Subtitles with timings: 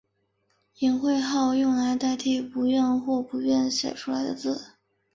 [0.79, 4.71] 隐讳号用来代替不愿或不便写出来的字。